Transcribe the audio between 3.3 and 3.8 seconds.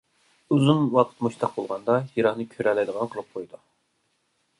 قويىدۇ.